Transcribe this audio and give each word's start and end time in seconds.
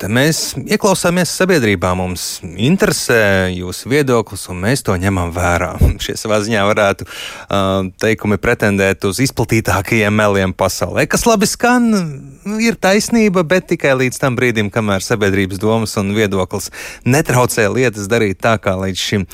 Te 0.00 0.08
mēs 0.08 0.54
ieklausāmies 0.56 1.28
sabiedrībā, 1.36 1.90
mums 1.98 2.38
interesē 2.40 3.50
jūsu 3.52 3.90
viedoklis, 3.92 4.46
un 4.48 4.62
mēs 4.62 4.80
to 4.86 4.94
ņemam 4.96 5.28
vērā. 5.36 5.74
Šie 6.04 6.14
savā 6.16 6.38
ziņā 6.40 6.62
varētu 6.70 7.04
uh, 7.04 7.90
teikumi 8.00 8.38
pretendēt 8.40 9.04
uz 9.04 9.20
izplatītākajiem 9.26 10.16
meliem 10.16 10.54
pasaulē, 10.56 11.04
kas 11.04 11.26
labi 11.28 11.48
skan, 11.50 11.90
ir 12.64 12.80
taisnība, 12.80 13.44
bet 13.44 13.68
tikai 13.74 13.92
līdz 14.06 14.22
tam 14.22 14.40
brīdim, 14.40 14.70
kamēr 14.72 15.04
sabiedrības 15.04 15.60
domas 15.60 15.92
un 16.00 16.14
viedoklis 16.16 16.70
netraucē 17.04 17.68
lietas 17.68 18.08
darīt 18.08 18.40
tā, 18.40 18.56
kā 18.56 18.78
līdz 18.80 19.04
šim 19.04 19.28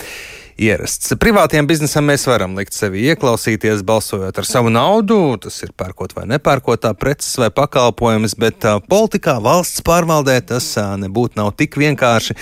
ierasts. 0.61 1.12
Privātiem 1.20 1.66
biznesam 1.68 2.07
mēs 2.09 2.27
varam 2.29 2.56
likt 2.59 2.75
sevi 2.77 3.05
ieklausīties, 3.11 3.82
balsojot 3.86 4.38
ar 4.41 4.48
savu 4.48 4.70
naudu, 4.73 5.18
tas 5.43 5.59
ir 5.64 5.73
pērkot 5.77 6.14
vai 6.16 6.27
nepērkotā 6.30 6.93
preces 6.98 7.36
vai 7.41 7.50
pakalpojumus, 7.55 8.36
bet 8.41 8.66
politikā, 8.91 9.37
valsts 9.45 9.84
pārvaldē 9.87 10.38
tas 10.52 10.70
nebūtu 11.02 11.41
nav 11.41 11.52
tik 11.61 11.77
vienkārši. 11.80 12.38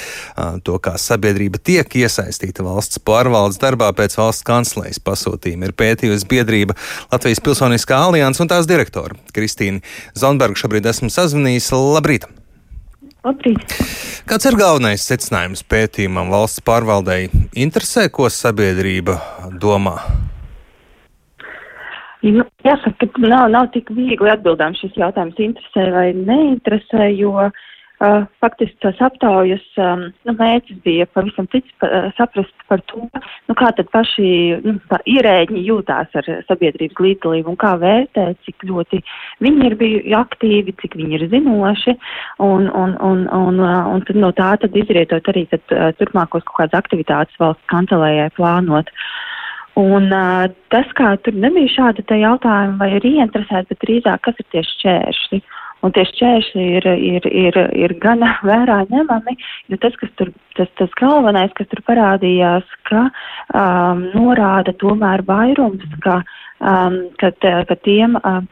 To, 0.66 0.78
kā 0.82 0.94
sabiedrība 1.00 1.60
tiek 1.62 1.98
iesaistīta 2.04 2.66
valsts 2.66 3.02
pārvaldes 3.02 3.60
darbā 3.62 3.90
pēc 3.96 4.16
valsts 4.20 4.46
kanclejas 4.46 5.02
pasūtījuma, 5.02 5.70
ir 5.70 5.76
pētījusi 5.78 6.30
biedrība 6.30 6.78
Latvijas 7.12 7.42
Pilsoniskā 7.44 8.04
alianses 8.08 8.44
un 8.44 8.52
tās 8.52 8.70
direktora 8.70 9.18
Kristīna 9.34 9.82
Zonberga. 10.18 10.64
Šobrīd 10.64 10.90
esmu 10.94 11.12
sazvanījis. 11.12 11.72
Labrīt! 11.74 12.43
Labrīt. 13.24 13.76
Kāds 14.28 14.46
ir 14.48 14.56
galvenais 14.60 15.04
secinājums 15.08 15.64
pētījumam 15.68 16.30
valsts 16.32 16.62
pārvaldei? 16.64 17.30
Interesē, 17.56 18.06
ko 18.12 18.28
sabiedrība 18.32 19.18
domā? 19.60 19.96
Nu, 22.24 22.44
jāsaka, 22.64 23.04
ka 23.04 23.20
nav, 23.20 23.50
nav 23.52 23.68
tik 23.74 23.90
viegli 23.92 24.30
atbildām 24.32 24.76
šis 24.78 24.94
jautājums, 24.96 25.40
interesē 25.40 25.90
vai 25.92 26.06
neinteresē, 26.16 27.10
jo 27.18 27.34
uh, 27.36 27.64
Uh, 28.02 28.24
faktiski 28.42 28.74
tās 28.82 28.98
aptaujas 29.06 29.62
um, 29.78 30.00
nu, 30.26 30.32
mērķis 30.34 30.80
bija 30.82 31.04
pavisam 31.14 31.46
cits 31.52 31.70
pa, 31.78 31.86
uh, 31.86 32.08
saprast 32.18 32.64
par 32.66 32.80
to, 32.90 33.04
nu, 33.46 33.54
kā 33.54 33.68
tad 33.78 33.86
paši 33.94 34.26
nu, 34.64 34.72
ierēģi 35.12 35.62
jūtās 35.62 36.16
ar 36.18 36.26
sabiedrības 36.48 36.98
līdzdalību 36.98 37.52
un 37.52 37.60
kā 37.62 37.76
vērtē, 37.78 38.26
cik 38.42 38.66
ļoti 38.66 38.98
viņi 39.46 39.68
ir 39.70 39.78
bijuši 39.78 40.16
aktīvi, 40.18 40.74
cik 40.82 40.98
viņi 40.98 41.20
ir 41.20 41.26
zinoši, 41.36 41.94
un, 42.42 42.66
un, 42.66 42.96
un, 42.98 43.24
un, 43.30 43.62
uh, 43.62 43.86
un 43.94 44.02
tad 44.10 44.18
no 44.18 44.34
tā 44.34 44.50
tad 44.58 44.74
izrietot 44.74 45.30
arī 45.30 45.46
tad, 45.54 45.62
uh, 45.70 45.92
turpmākos 45.94 46.42
kaut 46.50 46.64
kādas 46.64 46.82
aktivitātes 46.82 47.38
valsts 47.38 47.70
kancelējai 47.70 48.32
plānot. 48.34 48.90
Un 49.78 50.10
uh, 50.10 50.50
tas, 50.74 50.90
kā 50.98 51.14
tur 51.22 51.38
nebija 51.46 51.70
šāda 51.78 52.02
te 52.10 52.18
jautājuma 52.18 52.74
vai 52.82 52.96
ir 52.98 53.06
ieinteresēti, 53.06 53.70
bet 53.70 53.86
drīzāk, 53.86 54.26
kas 54.26 54.42
ir 54.42 54.50
tieši 54.50 54.80
šķēršļi. 54.80 55.46
Un 55.84 55.92
tie 55.92 56.06
šķēršļi 56.08 56.64
ir, 56.78 56.86
ir, 57.10 57.26
ir, 57.28 57.58
ir 57.76 57.94
gana 58.00 58.34
vērā 58.48 58.80
ņemami, 58.92 59.36
jo 59.72 59.80
tas, 59.82 59.96
kas 60.00 60.12
tur, 60.20 60.32
tas, 60.58 60.70
tas 60.80 60.96
galvenais, 61.00 61.52
kas 61.58 61.68
tur 61.72 61.84
parādījās, 61.88 62.70
ka 62.88 63.06
um, 63.10 64.08
norāda 64.14 64.74
tomēr 64.80 65.24
vairums, 65.28 65.84
ka, 66.06 66.22
um, 66.60 67.02
ka, 67.20 67.34
ka 67.42 67.78
tiem, 67.84 68.16
um, 68.24 68.48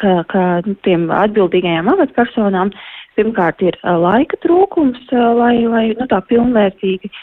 ka, 0.00 0.18
ka 0.32 0.44
tiem 0.86 1.06
atbildīgajām 1.14 1.88
amatpersonām 1.94 2.74
pirmkārt 3.14 3.62
ir 3.62 3.78
uh, 3.84 3.94
laika 4.02 4.40
trūkums, 4.42 5.06
lai, 5.38 5.54
lai 5.70 5.86
nu, 5.94 6.10
tā 6.10 6.18
pilnvērtīgi 6.26 7.14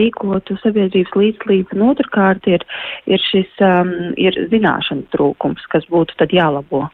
rīkotu 0.00 0.56
sabiedrības 0.64 1.12
līdzdalību, 1.20 1.76
un 1.76 1.88
otrkārt 1.92 2.48
ir, 2.48 2.64
ir 3.04 3.28
šis 3.28 3.60
um, 3.60 3.92
ir 4.16 4.40
zināšanu 4.48 5.04
trūkums, 5.12 5.68
kas 5.74 5.84
būtu 5.92 6.16
tad 6.16 6.32
jālabo. 6.32 6.86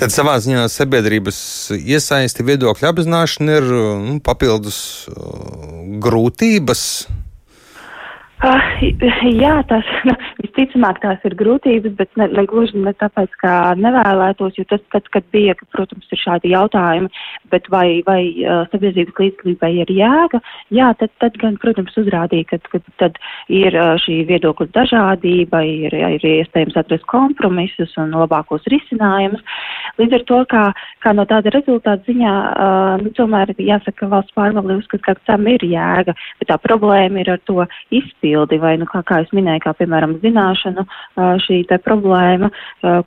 Tad 0.00 0.14
savā 0.14 0.36
ziņā 0.42 0.66
sabiedrības 0.72 1.40
iesaisti 1.78 2.46
viedokļu 2.46 2.88
apzināšana 2.90 3.58
ir 3.60 3.68
nu, 3.70 4.18
papildus 4.24 4.80
uh, 5.10 5.80
grūtības. 6.02 6.84
Uh, 8.40 8.56
jā, 9.36 9.52
tas 9.68 9.84
nu, 10.08 10.14
visticamāk 10.40 11.02
tās 11.02 11.20
ir 11.28 11.34
grūtības, 11.36 11.92
bet 11.98 12.08
ne, 12.16 12.24
ne 12.32 12.44
gluži 12.48 12.78
ne 12.80 12.94
tāpēc, 12.96 13.34
ka 13.42 13.74
nevēlētos, 13.76 14.54
jo 14.56 14.64
tas, 14.70 14.80
tad, 14.94 15.10
kad 15.12 15.26
bija, 15.34 15.52
ka, 15.58 15.66
protams, 15.74 16.06
ir 16.08 16.20
šādi 16.22 16.54
jautājumi, 16.54 17.10
bet 17.52 17.68
vai, 17.68 18.00
vai 18.06 18.22
uh, 18.40 18.62
sabiedrības 18.72 19.20
līdzdalībai 19.20 19.70
ir 19.82 19.92
jēga, 19.92 20.40
jā, 20.72 20.88
tad, 21.02 21.12
tad 21.20 21.36
gan, 21.42 21.58
protams, 21.60 21.98
uzrādīja, 22.00 22.46
ka, 22.54 22.60
ka 22.72 22.80
tad 23.02 23.20
ir 23.52 23.76
uh, 23.76 23.92
šī 24.00 24.22
viedokļa 24.30 24.70
dažādība, 24.78 25.60
ir, 25.68 25.98
ir 26.16 26.26
iespējams 26.30 26.80
atrast 26.80 27.04
kompromisus 27.12 27.92
un 28.00 28.16
labākos 28.16 28.64
risinājumus. 28.72 29.44
Līdz 30.00 30.16
ar 30.16 30.26
to, 30.32 30.40
kā, 30.48 30.64
kā 31.04 31.12
no 31.12 31.28
tāda 31.28 31.52
rezultāta 31.52 32.08
ziņā, 32.08 32.32
uh, 32.32 32.96
nu, 33.04 33.12
tomēr 33.20 33.52
jāsaka, 33.58 33.98
ka 34.00 34.10
valsts 34.16 34.38
pārvalde 34.38 34.80
uzskata, 34.80 35.10
ka 35.10 35.28
tam 35.28 35.44
ir 35.52 35.68
jēga, 35.68 36.16
bet 36.40 36.48
tā 36.54 36.56
problēma 36.64 37.20
ir 37.20 37.34
ar 37.36 37.44
to 37.44 37.68
izpildu 37.92 38.29
izpildi, 38.30 38.58
vai, 38.60 38.76
nu, 38.78 38.86
kā, 38.86 39.02
kā 39.06 39.20
es 39.24 39.30
minēju, 39.34 39.62
kā 39.64 39.72
piemēram 39.78 40.18
zināšanu 40.22 40.84
šī 41.44 41.64
te 41.68 41.78
problēma, 41.82 42.50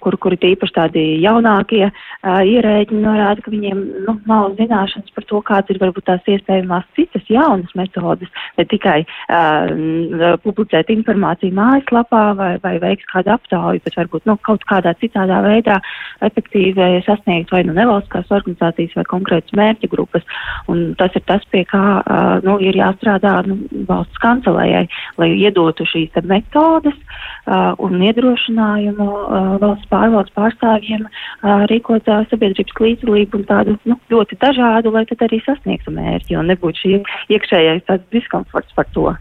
kur, 0.02 0.18
kur 0.18 0.34
ir 0.34 0.54
īpaši 0.54 0.76
tādi 0.76 1.04
jaunākie 1.24 1.90
ierēģi 2.24 3.00
norāda, 3.00 3.42
ka 3.42 3.52
viņiem 3.52 3.84
nu, 4.08 4.18
nav 4.28 4.56
zināšanas 4.60 5.14
par 5.16 5.28
to, 5.30 5.42
kādas 5.42 5.74
ir 5.74 5.80
varbūt 5.82 6.06
tās 6.08 6.28
iespējamās 6.28 6.86
citas 6.96 7.24
jaunas 7.30 7.72
metodas, 7.76 8.30
ne 8.58 8.66
tikai 8.66 9.04
publicēt 10.44 10.92
informāciju 10.94 11.56
mājaslapā 11.56 12.24
vai, 12.38 12.52
vai 12.64 12.76
veikt 12.84 13.08
kādu 13.12 13.34
aptauju, 13.36 13.84
bet 13.84 13.98
varbūt 14.00 14.28
nu, 14.30 14.38
kaut 14.44 14.66
kādā 14.70 14.96
citādā 15.00 15.42
veidā 15.46 15.80
efektīvi 16.24 17.02
sasniegt 17.08 17.52
vai 17.54 17.64
nu 17.68 17.76
nevalstiskās 17.78 18.32
organizācijas 18.32 18.96
vai 19.00 19.08
konkrētas 19.10 19.56
mērķa 19.58 19.90
grupas. 19.92 20.26
Un 20.72 20.94
tas 21.00 21.14
ir 21.16 21.24
tas, 21.28 21.44
pie 21.52 21.64
kā 21.70 21.84
nu, 22.46 22.58
ir 22.64 22.78
jāstrādā 22.78 23.40
nu, 23.48 23.60
valsts 23.88 24.22
kancelējai, 24.24 24.86
lai 25.20 25.30
iedotu 25.38 25.86
šīs 25.90 26.16
metodes 26.30 26.96
uh, 26.96 27.74
un 27.82 28.02
iedrošinājumu 28.02 29.08
uh, 29.08 29.50
valsts 29.62 29.90
pārvaldes 29.92 30.34
pārstāvjiem 30.38 31.06
uh, 31.08 31.66
rīkot 31.72 32.08
uh, 32.10 32.24
sabiedrības 32.32 32.80
līdzdalību 32.84 33.40
un 33.40 33.46
tādu 33.50 33.76
nu, 33.90 33.98
ļoti 34.12 34.38
dažādu, 34.42 34.94
lai 34.96 35.06
tad 35.10 35.24
arī 35.28 35.42
sasniegtu 35.46 35.94
mērķi 35.94 36.38
un 36.40 36.50
nebūtu 36.52 36.84
šī 36.84 37.00
iekšējais 37.36 37.86
tāds 37.90 38.08
diskomforts 38.14 38.76
par 38.78 38.90
to. 38.96 39.12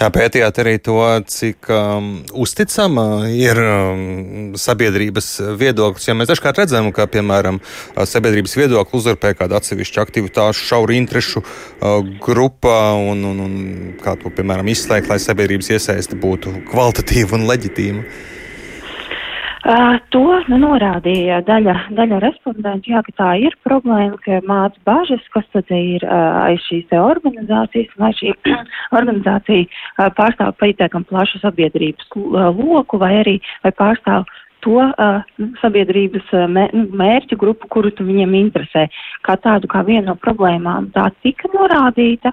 Jā, 0.00 0.10
pētījāt 0.12 0.60
arī 0.60 0.76
to, 0.84 0.98
cik 1.30 1.70
um, 1.72 2.10
uzticama 2.44 3.06
ir 3.32 3.60
um, 3.62 4.54
sabiedrības 4.60 5.30
viedoklis. 5.60 6.08
Ja 6.08 6.16
mēs 6.18 6.30
dažkārt 6.30 6.60
redzam, 6.62 6.90
ka, 6.94 7.06
piemēram, 7.10 7.60
sabiedrības 7.96 8.56
viedokli 8.58 9.00
uzurpē 9.00 9.34
kāda 9.38 9.60
atsevišķa 9.60 10.04
aktivitāšu, 10.04 10.66
šauru 10.68 10.96
interešu 10.98 11.42
uh, 11.44 12.02
grupa 12.22 12.76
un, 13.00 13.24
un, 13.30 13.42
un 13.46 13.54
kā 14.02 14.16
to, 14.20 14.32
piemēram, 14.34 14.68
izslēgt, 14.72 15.08
lai 15.10 15.20
sabiedrības 15.24 15.72
iesaiste 15.76 16.18
būtu 16.20 16.54
kvalitatīva 16.70 17.38
un 17.38 17.48
leģitīma? 17.50 18.06
Uh, 19.64 19.94
to 20.12 20.20
nu, 20.52 20.58
norādīja 20.60 21.38
daļa, 21.48 21.74
daļa 21.96 22.18
respondentu, 22.20 22.90
jā, 22.92 23.00
ka 23.06 23.14
tā 23.16 23.28
ir 23.40 23.54
problēma, 23.64 24.18
ka 24.20 24.42
māca 24.44 24.76
bažas, 24.84 25.24
kas 25.32 25.46
tad 25.56 25.72
ir 25.72 26.04
uh, 26.04 26.42
aiz 26.42 26.60
šīs 26.66 26.84
te 26.90 27.00
organizācijas, 27.00 27.94
vai 27.96 28.10
šī 28.18 28.34
organizācija 28.98 29.64
uh, 29.64 30.10
pārstāv 30.18 30.52
pietiekam 30.60 31.08
plašu 31.08 31.40
sabiedrības 31.40 32.12
uh, 32.12 32.50
loku, 32.52 33.00
vai 33.00 33.14
arī 33.22 33.38
vai 33.64 33.72
pārstāv 33.72 34.28
to 34.64 34.80
uh, 34.84 35.40
sabiedrības 35.60 36.28
uh, 36.36 36.44
mērķu 37.00 37.40
grupu, 37.40 37.68
kuru 37.72 37.92
tu 37.96 38.04
viņiem 38.04 38.36
interesē. 38.38 38.86
Kā 39.24 39.36
tādu, 39.40 39.68
kā 39.72 39.80
vienu 39.86 40.10
no 40.10 40.18
problēmām 40.20 40.92
tā 40.92 41.10
tika 41.24 41.48
norādīta. 41.56 42.32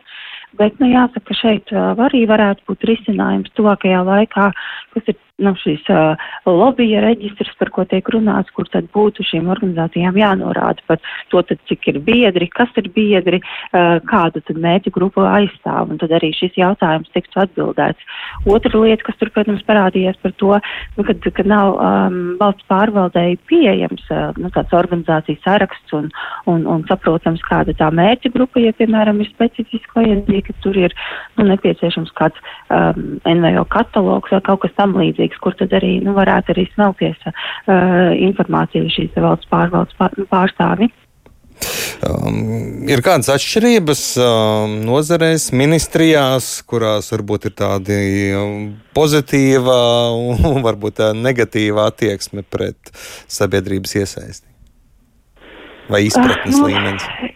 Bet, 0.60 0.76
nu, 0.84 0.90
jāsaka, 0.92 1.36
šeit 1.38 1.72
uh, 1.72 1.94
arī 2.08 2.26
varētu 2.28 2.66
būt 2.68 2.84
risinājums 2.90 3.54
tuvākajā 3.56 4.02
laikā, 4.04 4.50
kas 4.96 5.12
ir 5.14 5.20
nu, 5.42 5.54
šīs 5.58 5.86
uh, 5.92 6.22
lobija 6.46 7.02
reģistrs, 7.04 7.54
par 7.60 7.72
ko 7.74 7.86
tiek 7.90 8.08
runāts, 8.14 8.52
kur 8.56 8.70
tad 8.72 8.90
būtu 8.96 9.26
šīm 9.26 9.50
organizācijām 9.52 10.18
jānorāda 10.20 10.86
par 10.90 11.02
to, 11.32 11.42
tad, 11.48 11.62
cik 11.70 11.88
ir 11.92 12.00
biedri, 12.06 12.48
kas 12.52 12.72
ir 12.80 12.90
biedri, 12.94 13.42
uh, 13.42 13.98
kādu 14.10 14.44
tad 14.46 14.60
mērķu 14.62 14.94
grupu 14.96 15.26
aizstāv, 15.26 15.92
un 15.94 16.02
tad 16.02 16.14
arī 16.18 16.32
šis 16.38 16.58
jautājums 16.60 17.12
tiktu 17.16 17.42
atbildēts. 17.44 18.10
Otra 18.50 18.84
lieta, 18.84 19.08
kas 19.08 19.20
tur, 19.22 19.32
protams, 19.34 19.66
parādījās 19.68 20.20
par 20.22 20.36
to, 20.42 20.54
nu, 20.98 21.08
kad, 21.08 21.26
kad 21.40 21.50
nav 21.50 21.78
um, 21.78 22.20
valsts 22.42 22.68
pārvaldēji 22.72 23.40
pieejams 23.50 24.06
uh, 24.14 24.30
nu, 24.38 24.52
tāds 24.54 24.76
organizācijas 24.78 25.42
saraksts 25.46 25.98
un, 25.98 26.12
un, 26.52 26.68
un 26.70 26.86
saprotams, 26.90 27.42
kāda 27.48 27.76
tā 27.78 27.90
mērķa 27.94 28.34
grupa, 28.36 28.62
ja, 28.64 28.76
piemēram, 28.78 29.24
ir 29.24 29.32
specifiski 29.34 29.90
vajadzīgi, 30.42 30.48
ka 30.48 30.64
tur 30.64 30.78
ir 30.78 30.94
nu, 31.38 31.46
nepieciešams 31.50 32.12
kāds 32.16 32.38
um, 32.70 33.20
NVO 33.26 33.66
katalogs 33.70 34.32
vai 34.32 34.42
kaut 34.42 34.62
kas 34.62 34.74
tam 34.78 34.96
līdzīgs 34.96 35.40
kur 35.42 35.56
tad 35.56 35.72
arī 35.74 36.02
nu, 36.04 36.14
varētu 36.14 36.54
arī 36.54 36.68
smelties 36.74 37.18
uh, 37.28 38.14
informācija 38.18 38.90
šīs 38.90 39.16
valsts 39.16 39.50
pārvaldes 39.50 39.96
pār, 39.98 40.12
pārstāvi. 40.30 40.92
Um, 42.02 42.88
ir 42.90 43.04
kādas 43.06 43.30
atšķirības 43.30 44.02
um, 44.18 44.80
nozarēs, 44.88 45.52
ministrijās, 45.54 46.64
kurās 46.66 47.12
varbūt 47.14 47.52
ir 47.52 47.54
tāda 47.54 47.98
um, 48.40 48.72
pozitīva 48.96 50.10
un 50.16 50.62
varbūt 50.68 50.98
tā 50.98 51.12
negatīva 51.14 51.92
attieksme 51.92 52.42
pret 52.50 52.94
sabiedrības 53.30 54.00
iesaisti? 54.02 54.48
Vai 55.92 56.06
izpratnes 56.08 56.56
uh, 56.56 56.64
nu, 56.64 56.72
līmenis? 56.72 57.31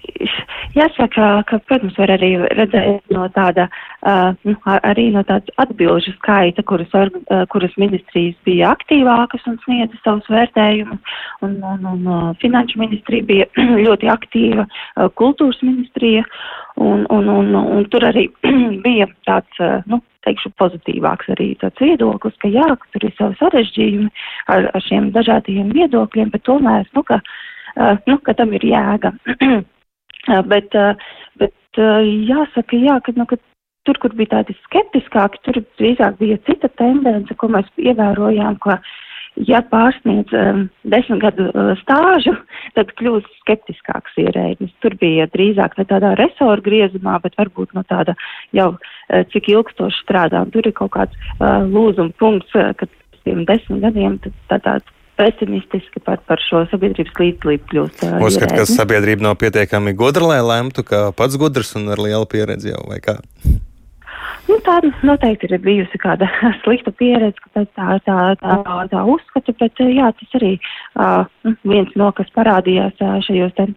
Jāsaka, 0.75 1.25
ka, 1.47 1.57
protams, 1.69 1.95
var 1.95 2.11
arī 2.11 2.33
redzēt 2.57 3.13
no 3.15 3.25
tāda, 3.31 3.69
uh, 4.03 4.33
nu, 4.43 4.57
arī 4.75 5.05
no 5.13 5.21
tādas 5.23 5.53
atbilžu 5.61 6.11
skaita, 6.17 6.65
kuras, 6.67 6.91
uh, 6.91 7.45
kuras 7.51 7.71
ministrijas 7.79 8.35
bija 8.47 8.73
aktīvākas 8.75 9.45
un 9.47 9.55
sniedza 9.63 9.95
savus 10.03 10.27
vērtējumus, 10.33 11.13
un, 11.47 11.53
un, 11.63 11.85
un 11.93 12.09
uh, 12.11 12.25
finanšu 12.41 12.81
ministrija 12.81 13.23
bija 13.29 13.47
ļoti 13.87 14.09
aktīva, 14.11 14.65
kultūras 15.15 15.61
ministrija, 15.63 16.25
un, 16.83 17.05
un, 17.07 17.29
un, 17.31 17.55
un, 17.61 17.87
tur 17.93 18.03
arī 18.09 18.25
bija 18.85 19.07
tāds, 19.29 19.61
nu, 19.87 20.01
teikšu, 20.27 20.51
pozitīvāks 20.59 21.29
arī 21.37 21.53
tāds 21.61 21.79
viedoklis, 21.79 22.35
ka 22.43 22.51
jā, 22.51 22.65
ka 22.81 22.91
tur 22.91 23.05
ir 23.07 23.15
savi 23.15 23.39
sarežģījumi 23.39 24.11
ar, 24.51 24.67
ar 24.75 24.83
šiem 24.89 25.07
dažādiem 25.15 25.71
viedokļiem, 25.77 26.35
bet 26.35 26.43
tomēr, 26.49 26.83
nu, 26.97 27.05
ka, 27.07 27.21
nu, 28.09 28.19
ka 28.27 28.35
tam 28.35 28.51
ir 28.59 28.67
jēga. 28.73 29.13
Bet, 30.25 30.73
bet 31.41 31.79
jāsaka, 31.79 32.79
jā, 32.81 32.99
ka, 33.05 33.13
nu, 33.17 33.27
ka 33.29 33.37
tur, 33.85 33.99
kur 34.01 34.13
bija 34.17 34.39
tādi 34.39 34.55
skeptiskāki, 34.65 35.41
tur 35.45 35.61
drīzāk 35.79 36.17
bija 36.21 36.37
cita 36.49 36.69
tendence, 36.81 37.35
ko 37.37 37.49
mēs 37.53 37.67
ievērojām, 37.81 38.57
ka, 38.63 38.79
ja 39.49 39.59
pārsniedz 39.69 40.31
um, 40.39 40.65
desmit 40.91 41.21
gadu 41.23 41.49
uh, 41.51 41.73
stāžu, 41.81 42.33
tad 42.77 42.93
kļūst 42.99 43.29
skeptiskāks 43.43 44.17
ierēģis. 44.23 44.73
Tur 44.83 44.95
bija 45.01 45.27
drīzāk 45.33 45.77
ne 45.79 45.87
tādā 45.89 46.13
resoru 46.19 46.63
griezumā, 46.65 47.17
bet 47.23 47.35
varbūt 47.39 47.75
no 47.75 47.83
tāda 47.89 48.15
jau 48.55 48.71
uh, 48.75 49.23
cik 49.33 49.51
ilgstoši 49.51 50.05
strādā. 50.05 50.45
Un 50.45 50.53
tur 50.55 50.67
ir 50.67 50.75
kaut 50.77 50.95
kāds 50.95 51.15
uh, 51.37 51.65
lūzuma 51.67 52.15
punkts, 52.21 52.55
uh, 52.55 52.71
kad 52.79 52.91
tiem 53.25 53.43
desmit 53.49 53.83
gadiem 53.83 54.19
tad, 54.23 54.39
tad 54.51 54.65
tāds 54.69 54.93
pesimistiski 55.19 56.01
par, 56.05 56.19
par 56.27 56.41
šo 56.43 56.65
sabiedrības 56.71 57.15
līdzdalību 57.19 57.69
kļūst. 57.71 58.03
Uzskat, 58.25 58.55
ka 58.55 58.65
sabiedrība 58.69 59.29
nav 59.29 59.37
pietiekami 59.41 59.95
gudra, 59.97 60.33
lai 60.33 60.41
lemtu, 60.43 60.85
ka 60.87 61.09
pats 61.15 61.39
gudrs 61.39 61.75
un 61.79 61.87
ar 61.95 62.01
lielu 62.01 62.27
pieredzi 62.29 62.73
jau 62.73 62.83
vai 62.89 62.99
kā? 63.03 63.19
Nu, 64.45 64.59
tā 64.61 64.77
noteikti 65.05 65.49
ir 65.49 65.61
bijusi 65.63 65.99
kāda 66.01 66.27
slikta 66.63 66.93
pieredze, 66.93 67.41
tā, 67.55 67.65
tā, 67.77 67.97
tā, 68.05 68.19
tā, 68.41 68.59
tā 68.91 69.05
uzskata, 69.15 69.55
bet 69.61 69.81
jā, 69.81 70.11
tas 70.19 70.37
arī 70.39 70.53
uh, 70.59 71.25
viens 71.65 71.89
no, 71.97 72.11
kas 72.17 72.29
parādījās 72.37 73.01
uh, 73.01 73.17
šajos 73.25 73.55
te 73.57 73.69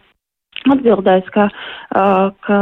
atbildēs, 0.69 1.27
ka, 1.33 1.47
uh, 1.95 2.29
ka, 2.45 2.61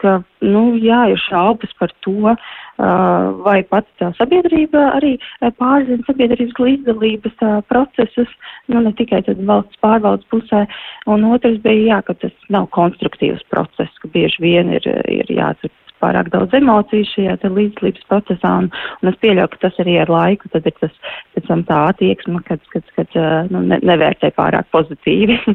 ka 0.00 0.14
nu, 0.42 0.64
jā, 0.80 1.04
ir 1.12 1.22
šaubas 1.28 1.74
par 1.78 1.92
to, 2.06 2.16
uh, 2.32 2.54
vai 2.78 3.62
pats 3.70 3.90
tā 4.00 4.10
sabiedrība 4.18 4.82
arī 4.96 5.14
pārzina 5.60 6.02
sabiedrības 6.08 6.58
līdzdalības 6.58 7.44
procesus, 7.70 8.30
nu, 8.68 8.80
ne 8.80 8.92
tikai 8.98 9.22
tad 9.26 9.40
valsts 9.46 9.78
pārvaldes 9.84 10.26
pusē, 10.32 10.64
un 11.06 11.24
otrs 11.30 11.60
bija, 11.62 11.94
jā, 11.94 12.02
ka 12.08 12.18
tas 12.24 12.34
nav 12.50 12.68
konstruktīvs 12.74 13.44
process, 13.50 14.02
ka 14.02 14.10
bieži 14.14 14.42
vien 14.42 14.72
ir, 14.74 14.86
ir 15.06 15.30
jāatcer 15.30 15.70
pārāk 16.02 16.30
daudz 16.34 16.54
emociju 16.58 17.06
šajā 17.12 17.36
līdzdalības 17.48 18.06
procesā, 18.10 18.52
un, 18.62 18.70
un 19.02 19.10
es 19.10 19.18
pieļauju, 19.22 19.52
ka 19.54 19.62
tas 19.66 19.80
arī 19.84 19.96
ar 20.02 20.12
laiku 20.12 20.50
tad 20.52 20.66
ir 20.68 20.76
tas, 20.80 20.94
pēc 21.34 21.48
tam 21.48 21.64
tā 21.68 21.80
attieksme, 21.92 22.42
kad, 22.48 22.62
kad, 22.74 22.90
kad 22.98 23.18
nu, 23.54 23.62
ne, 23.70 23.80
nevērtē 23.86 24.34
pārāk 24.36 24.68
pozitīvi. 24.74 25.38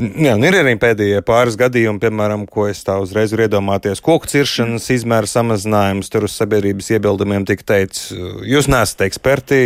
Jā, 0.00 0.32
ir 0.40 0.56
arī 0.56 0.72
pēdējie 0.80 1.20
pāris 1.26 1.56
gadījumi, 1.60 2.00
piemēram, 2.00 2.46
ko 2.50 2.64
es 2.70 2.80
tā 2.86 2.94
uzreiz 3.02 3.34
varu 3.34 3.44
iedomāties. 3.44 4.00
Koku 4.04 4.28
ciršanas 4.30 4.88
izmēra 4.94 5.28
samazinājums, 5.28 6.08
tur 6.12 6.26
uz 6.26 6.36
sabiedrības 6.38 6.88
iebildumiem 6.94 7.44
tika 7.48 7.66
teikts, 7.74 8.08
jūs 8.48 8.70
neesat 8.72 9.04
eksperti, 9.06 9.60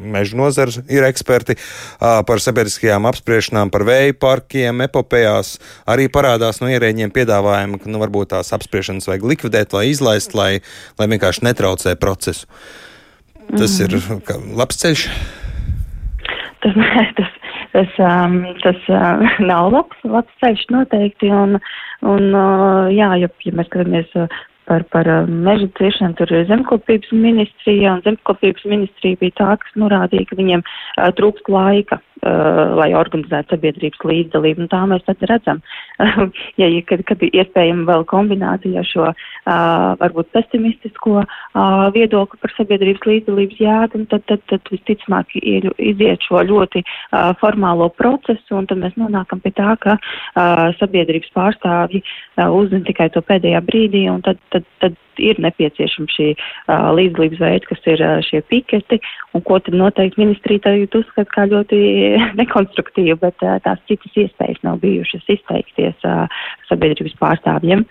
meža 0.00 0.40
nozars 0.40 0.80
ir 0.92 1.06
eksperti 1.08 1.58
par 2.00 2.42
sabiedriskajām 2.42 3.08
apspriešanām, 3.10 3.72
par 3.74 3.84
vēju 3.88 4.16
parkiem, 4.22 4.82
epopējās. 4.88 5.56
Arī 5.92 6.08
parādās 6.12 6.62
no 6.62 6.72
ierēģiem 6.72 7.12
piedāvājumi, 7.14 7.82
ka 7.82 7.92
nu, 7.92 8.00
varbūt 8.02 8.32
tās 8.32 8.54
apspriešanas 8.56 9.08
vajag 9.10 9.30
likvidēt 9.34 9.76
vai 9.76 9.88
izlaist, 9.92 10.36
lai, 10.38 10.52
lai 10.96 11.10
vienkārši 11.12 11.44
netraucē 11.50 11.98
procesu. 12.00 12.48
Tas 13.52 13.76
mm. 13.78 13.84
ir 13.84 14.54
labs 14.56 14.80
ceļš. 14.80 15.08
Tas, 16.64 16.80
tas 17.20 17.36
tas, 17.76 17.94
um, 18.00 18.40
tas 18.64 18.82
uh, 18.88 19.22
nav 19.50 19.70
labs, 19.74 20.04
labs 20.08 20.42
ceļš 20.42 20.66
noteikti. 20.72 21.30
Un, 21.32 21.60
un 22.08 22.28
uh, 22.32 22.92
jā, 22.92 23.12
ja, 23.20 23.28
ja 23.28 23.56
mēs 23.56 23.68
skatāmies 23.70 24.12
uh, 24.16 24.32
par, 24.66 24.86
par 24.92 25.08
uh, 25.10 25.28
meža 25.28 25.68
ciešanu, 25.78 26.16
tur 26.18 26.32
ir 26.32 26.48
zemkopības 26.50 27.12
ministrija, 27.14 27.96
un 27.96 28.04
zemkopības 28.06 28.66
ministrija 28.68 29.20
bija 29.20 29.38
tā, 29.42 29.50
kas 29.62 29.78
norādīja, 29.78 30.30
ka 30.30 30.40
viņiem 30.40 30.64
uh, 30.64 31.10
trūkst 31.18 31.52
laika 31.52 32.00
lai 32.76 32.90
organizētu 32.96 33.54
sabiedrības 33.54 34.02
līdzdalību. 34.06 34.64
Un 34.64 34.70
tā 34.72 34.82
mēs 34.90 35.04
tad 35.06 35.22
redzam, 35.30 35.62
ja, 36.60 36.68
kad, 36.88 37.04
kad 37.08 37.22
iespējama 37.26 37.86
vēl 37.90 38.06
kombinācija 38.10 38.84
šo 38.86 39.08
uh, 39.10 39.16
varbūt 40.00 40.32
pesimistisko 40.36 41.22
uh, 41.22 41.86
viedokli 41.94 42.40
par 42.42 42.54
sabiedrības 42.56 43.06
līdzdalības 43.10 43.62
jēgu, 43.62 44.02
tad, 44.12 44.26
tad, 44.30 44.44
tad 44.52 44.72
visticamāk 44.72 45.36
ir, 45.40 45.68
iziet 45.78 46.24
šo 46.26 46.42
ļoti 46.46 46.82
formālo 47.40 47.88
procesu, 47.96 48.56
un 48.58 48.68
tad 48.68 48.80
mēs 48.82 48.96
nonākam 49.00 49.40
pie 49.42 49.52
tā, 49.56 49.74
ka 49.80 49.96
sabiedrības 50.80 51.32
pārstāvji 51.36 52.02
uzzina 52.36 52.84
tikai 52.86 53.08
to 53.14 53.22
pēdējā 53.24 53.62
brīdī, 53.66 54.06
un 54.12 54.22
tad, 54.26 54.40
tad, 54.54 54.66
tad 54.82 54.96
ir 55.22 55.40
nepieciešama 55.42 56.12
šī 56.12 56.28
uh, 56.34 56.90
līdzdalības 56.96 57.42
veida, 57.42 57.68
kas 57.70 57.88
ir 57.92 58.02
uh, 58.04 58.18
šie 58.26 58.42
piketi, 58.50 59.00
un 59.36 59.44
ko 59.46 59.58
tad 59.62 59.76
noteikti 59.78 60.22
ministrija 60.22 60.64
tagad 60.66 60.98
uzskata 61.00 61.32
kā 61.34 61.46
ļoti 61.50 61.80
nekonstruktīvu, 62.40 63.18
bet 63.22 63.46
uh, 63.46 63.58
tās 63.64 63.82
citas 63.90 64.20
iespējas 64.24 64.62
nav 64.66 64.80
bijušas 64.84 65.26
izteikties 65.36 66.06
uh, 66.08 66.26
sabiedrības 66.70 67.16
pārstāvjiem. 67.20 67.86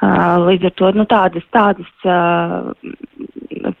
Uh, 0.00 0.36
līdz 0.48 0.70
ar 0.70 0.76
to 0.80 0.92
nu, 0.96 1.06
tādas, 1.10 1.46
tādas 1.54 2.08
uh, 2.08 2.70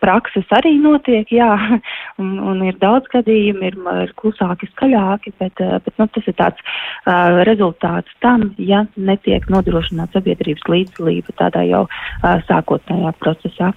prakses 0.02 0.48
arī 0.56 0.74
notiek, 0.80 1.28
jā, 1.32 1.50
un, 2.22 2.36
un 2.52 2.64
ir 2.66 2.78
daudz 2.82 3.08
gadījumu, 3.12 3.64
ir, 3.70 3.78
ir 4.04 4.14
klusāki, 4.20 4.68
skaļāki, 4.74 5.34
bet, 5.40 5.60
bet 5.60 5.94
nu, 6.00 6.08
tas 6.14 6.28
ir 6.30 6.36
tāds 6.38 6.60
uh, 6.64 7.40
rezultāts 7.48 8.12
tam, 8.24 8.50
ja 8.58 8.84
netiek 8.96 9.46
nodrošināta 9.52 10.18
sabiedrības 10.18 10.66
līdzdalība 10.70 11.36
tādā 11.40 11.64
jau 11.68 11.84
uh, 11.86 12.40
sākotnējā 12.48 12.89
procesā. 13.22 13.72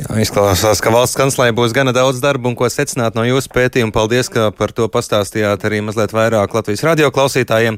Jā, 0.00 0.06
izklausās, 0.22 0.80
ka 0.80 0.92
valsts 0.94 1.18
kanslē 1.18 1.50
būs 1.56 1.74
gana 1.76 1.92
daudz 1.92 2.22
darba 2.22 2.48
un 2.48 2.56
ko 2.56 2.68
secināt 2.72 3.16
no 3.18 3.24
jūsu 3.26 3.50
pētījuma. 3.52 3.92
Paldies, 3.92 4.30
ka 4.32 4.48
par 4.56 4.72
to 4.72 4.86
pastāstījāt 4.92 5.66
arī 5.66 5.82
mazliet 5.84 6.14
vairāk 6.16 6.54
Latvijas 6.56 6.84
radio 6.86 7.10
klausītājiem. 7.12 7.76